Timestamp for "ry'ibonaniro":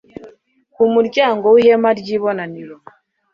1.99-2.75